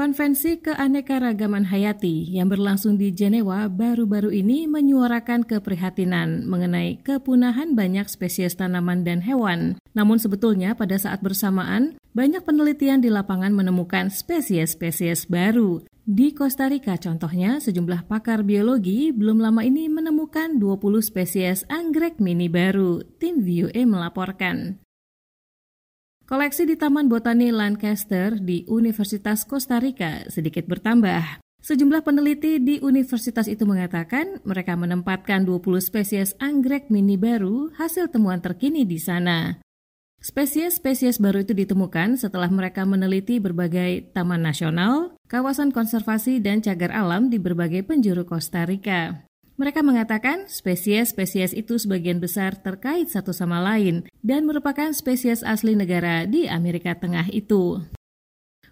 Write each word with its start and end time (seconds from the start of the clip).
Konvensi 0.00 0.56
Keanekaragaman 0.64 1.68
Hayati 1.68 2.24
yang 2.32 2.48
berlangsung 2.48 2.96
di 2.96 3.12
Jenewa 3.12 3.68
baru-baru 3.68 4.32
ini 4.32 4.64
menyuarakan 4.64 5.44
keprihatinan 5.44 6.48
mengenai 6.48 7.04
kepunahan 7.04 7.76
banyak 7.76 8.08
spesies 8.08 8.56
tanaman 8.56 9.04
dan 9.04 9.20
hewan. 9.20 9.76
Namun 9.92 10.16
sebetulnya 10.16 10.72
pada 10.72 10.96
saat 10.96 11.20
bersamaan, 11.20 12.00
banyak 12.16 12.40
penelitian 12.48 13.04
di 13.04 13.12
lapangan 13.12 13.52
menemukan 13.52 14.08
spesies-spesies 14.08 15.28
baru. 15.28 15.84
Di 16.08 16.32
Costa 16.32 16.72
Rica 16.72 16.96
contohnya, 16.96 17.60
sejumlah 17.60 18.08
pakar 18.08 18.40
biologi 18.40 19.12
belum 19.12 19.36
lama 19.36 19.60
ini 19.68 19.92
menemukan 19.92 20.56
20 20.56 20.80
spesies 21.04 21.68
anggrek 21.68 22.16
mini 22.24 22.48
baru. 22.48 23.04
Tim 23.20 23.44
VOA 23.44 23.84
melaporkan. 23.84 24.80
Koleksi 26.30 26.62
di 26.62 26.78
Taman 26.78 27.10
Botani 27.10 27.50
Lancaster 27.50 28.38
di 28.38 28.62
Universitas 28.70 29.42
Costa 29.42 29.82
Rica 29.82 30.30
sedikit 30.30 30.62
bertambah. 30.62 31.42
Sejumlah 31.58 32.06
peneliti 32.06 32.62
di 32.62 32.78
universitas 32.86 33.50
itu 33.50 33.66
mengatakan 33.66 34.38
mereka 34.46 34.78
menempatkan 34.78 35.42
20 35.42 35.82
spesies 35.82 36.38
anggrek 36.38 36.86
mini 36.86 37.18
baru 37.18 37.74
hasil 37.74 38.14
temuan 38.14 38.38
terkini 38.38 38.86
di 38.86 39.02
sana. 39.02 39.58
Spesies-spesies 40.22 41.18
baru 41.18 41.42
itu 41.42 41.50
ditemukan 41.50 42.14
setelah 42.14 42.46
mereka 42.46 42.86
meneliti 42.86 43.42
berbagai 43.42 44.14
taman 44.14 44.46
nasional, 44.46 45.18
kawasan 45.26 45.74
konservasi, 45.74 46.38
dan 46.38 46.62
cagar 46.62 46.94
alam 46.94 47.26
di 47.26 47.42
berbagai 47.42 47.82
penjuru 47.82 48.22
Costa 48.22 48.62
Rica. 48.62 49.26
Mereka 49.60 49.84
mengatakan 49.84 50.48
spesies-spesies 50.48 51.52
itu 51.52 51.76
sebagian 51.76 52.16
besar 52.16 52.56
terkait 52.56 53.12
satu 53.12 53.36
sama 53.36 53.60
lain 53.60 54.08
dan 54.24 54.48
merupakan 54.48 54.88
spesies 54.96 55.44
asli 55.44 55.76
negara 55.76 56.24
di 56.24 56.48
Amerika 56.48 56.96
Tengah 56.96 57.28
itu. 57.28 57.76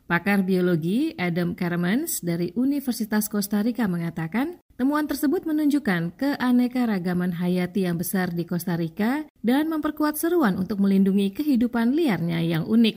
Pakar 0.09 0.48
biologi 0.48 1.12
Adam 1.20 1.52
Carmans 1.52 2.24
dari 2.24 2.56
Universitas 2.56 3.28
Costa 3.28 3.61
Rica 3.61 3.84
mengatakan, 3.84 4.64
temuan 4.80 5.05
tersebut 5.05 5.45
menunjukkan 5.45 6.17
keanekaragaman 6.17 7.36
hayati 7.36 7.84
yang 7.84 8.00
besar 8.00 8.33
di 8.33 8.48
Costa 8.48 8.73
Rica 8.80 9.28
dan 9.45 9.69
memperkuat 9.69 10.17
seruan 10.17 10.56
untuk 10.56 10.80
melindungi 10.80 11.36
kehidupan 11.36 11.92
liarnya 11.92 12.41
yang 12.41 12.64
unik. 12.64 12.97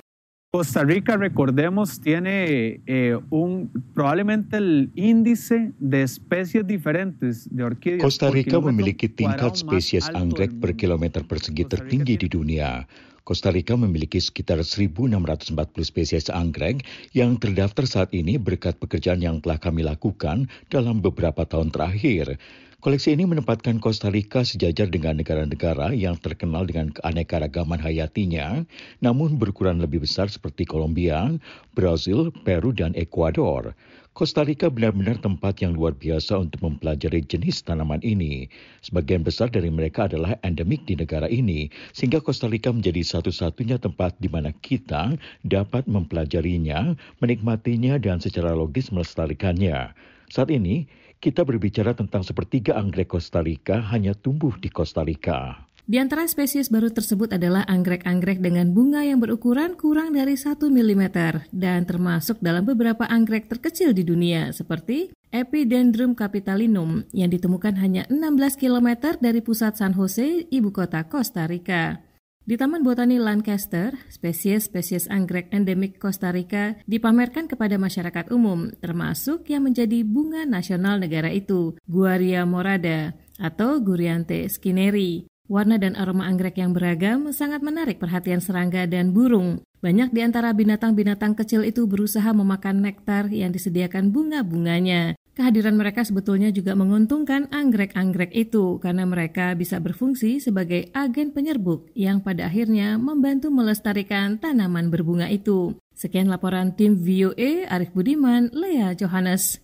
Costa 0.54 0.84
Rica, 0.84 1.16
recordemos, 1.16 2.02
tiene 2.02 2.82
eh, 2.86 3.18
un, 3.30 3.72
probablemente 3.94 4.58
el 4.58 4.92
índice 4.96 5.72
de 5.80 6.04
especies 6.04 6.68
diferentes 6.68 7.48
de 7.56 7.64
orquídeas. 7.64 8.04
Costa 8.04 8.30
Rica 8.30 8.60
memiliki 8.60 9.08
tingkat 9.08 9.56
spesies 9.56 10.10
anggrek 10.12 10.52
per 10.60 10.76
kilometer 10.76 11.24
persegi 11.24 11.64
tertinggi 11.64 12.18
di 12.20 12.28
dunia. 12.28 12.84
Costa 13.22 13.54
Rica 13.54 13.78
memiliki 13.78 14.18
sekitar 14.18 14.66
1.640 14.66 15.54
spesies 15.86 16.28
anggrek 16.34 16.82
yang 17.14 17.38
terdaftar 17.38 17.86
saat 17.86 18.10
ini 18.18 18.42
berkat 18.42 18.82
pekerjaan 18.82 19.22
yang 19.22 19.38
telah 19.46 19.62
kami 19.62 19.86
lakukan 19.86 20.50
dalam 20.74 21.06
beberapa 21.06 21.46
tahun 21.46 21.70
terakhir. 21.70 22.42
Koleksi 22.82 23.14
ini 23.14 23.30
menempatkan 23.30 23.78
Costa 23.78 24.10
Rica 24.10 24.42
sejajar 24.42 24.90
dengan 24.90 25.22
negara-negara 25.22 25.94
yang 25.94 26.18
terkenal 26.18 26.66
dengan 26.66 26.90
keanekaragaman 26.90 27.78
hayatinya, 27.78 28.66
namun 29.06 29.38
berukuran 29.38 29.78
lebih 29.78 30.02
besar 30.02 30.34
seperti 30.34 30.66
Kolombia, 30.66 31.30
Brazil, 31.78 32.34
Peru, 32.42 32.74
dan 32.74 32.98
Ekuador. 32.98 33.78
Costa 34.12 34.44
Rica 34.44 34.68
benar-benar 34.68 35.24
tempat 35.24 35.64
yang 35.64 35.72
luar 35.72 35.96
biasa 35.96 36.36
untuk 36.36 36.60
mempelajari 36.68 37.24
jenis 37.24 37.64
tanaman 37.64 38.04
ini. 38.04 38.44
Sebagian 38.84 39.24
besar 39.24 39.48
dari 39.48 39.72
mereka 39.72 40.12
adalah 40.12 40.36
endemik 40.44 40.84
di 40.84 41.00
negara 41.00 41.32
ini, 41.32 41.72
sehingga 41.96 42.20
Costa 42.20 42.52
Rica 42.52 42.76
menjadi 42.76 43.08
satu-satunya 43.08 43.80
tempat 43.80 44.20
di 44.20 44.28
mana 44.28 44.52
kita 44.52 45.16
dapat 45.48 45.88
mempelajarinya, 45.88 47.00
menikmatinya, 47.24 47.96
dan 48.04 48.20
secara 48.20 48.52
logis 48.52 48.92
melestarikannya. 48.92 49.96
Saat 50.28 50.52
ini, 50.52 50.92
kita 51.24 51.48
berbicara 51.48 51.96
tentang 51.96 52.28
sepertiga 52.28 52.76
anggrek 52.76 53.16
Costa 53.16 53.40
Rica 53.40 53.80
hanya 53.96 54.12
tumbuh 54.12 54.52
di 54.60 54.68
Costa 54.68 55.08
Rica. 55.08 55.71
Di 55.92 56.00
antara 56.00 56.24
spesies 56.24 56.72
baru 56.72 56.88
tersebut 56.88 57.36
adalah 57.36 57.68
anggrek-anggrek 57.68 58.40
dengan 58.40 58.72
bunga 58.72 59.04
yang 59.04 59.20
berukuran 59.20 59.76
kurang 59.76 60.16
dari 60.16 60.40
1 60.40 60.56
mm 60.56 61.04
dan 61.52 61.84
termasuk 61.84 62.40
dalam 62.40 62.64
beberapa 62.64 63.04
anggrek 63.12 63.52
terkecil 63.52 63.92
di 63.92 64.08
dunia 64.08 64.56
seperti 64.56 65.12
Epidendrum 65.36 66.16
capitalinum 66.16 67.04
yang 67.12 67.28
ditemukan 67.28 67.76
hanya 67.76 68.08
16 68.08 68.56
km 68.56 69.20
dari 69.20 69.44
pusat 69.44 69.76
San 69.76 69.92
Jose, 69.92 70.48
ibu 70.48 70.72
kota 70.72 71.04
Costa 71.12 71.44
Rica. 71.44 72.00
Di 72.40 72.56
Taman 72.56 72.88
Botani 72.88 73.20
Lancaster, 73.20 73.92
spesies-spesies 74.08 75.12
anggrek 75.12 75.52
endemik 75.52 76.00
Costa 76.00 76.32
Rica 76.32 76.80
dipamerkan 76.88 77.52
kepada 77.52 77.76
masyarakat 77.76 78.32
umum, 78.32 78.72
termasuk 78.80 79.44
yang 79.52 79.68
menjadi 79.68 80.08
bunga 80.08 80.48
nasional 80.48 81.04
negara 81.04 81.36
itu, 81.36 81.76
Guaria 81.84 82.48
morada 82.48 83.12
atau 83.44 83.84
Guriante 83.84 84.48
skinneri. 84.48 85.28
Warna 85.50 85.82
dan 85.82 85.98
aroma 85.98 86.30
anggrek 86.30 86.62
yang 86.62 86.76
beragam 86.76 87.30
sangat 87.34 87.66
menarik 87.66 87.98
perhatian 87.98 88.42
serangga 88.44 88.86
dan 88.86 89.16
burung. 89.16 89.64
Banyak 89.82 90.14
di 90.14 90.22
antara 90.22 90.54
binatang-binatang 90.54 91.34
kecil 91.34 91.66
itu 91.66 91.90
berusaha 91.90 92.30
memakan 92.38 92.86
nektar 92.86 93.32
yang 93.34 93.50
disediakan 93.50 94.14
bunga-bunganya. 94.14 95.18
Kehadiran 95.32 95.80
mereka 95.80 96.04
sebetulnya 96.04 96.52
juga 96.52 96.76
menguntungkan 96.76 97.48
anggrek-anggrek 97.56 98.36
itu 98.36 98.84
karena 98.84 99.08
mereka 99.08 99.56
bisa 99.56 99.80
berfungsi 99.80 100.44
sebagai 100.44 100.92
agen 100.92 101.32
penyerbuk 101.32 101.88
yang 101.96 102.20
pada 102.20 102.52
akhirnya 102.52 103.00
membantu 103.00 103.48
melestarikan 103.48 104.36
tanaman 104.44 104.92
berbunga 104.92 105.32
itu. 105.32 105.80
Sekian 105.96 106.28
laporan 106.28 106.76
tim 106.76 107.00
VOA 107.00 107.64
Arif 107.72 107.96
Budiman, 107.96 108.52
Lea 108.52 108.92
Johannes. 108.92 109.64